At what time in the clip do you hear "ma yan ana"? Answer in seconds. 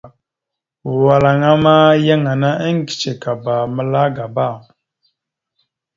1.63-2.49